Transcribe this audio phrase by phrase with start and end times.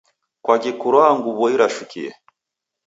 [0.43, 2.11] Kwaki kurwaa nguw'o irashukie?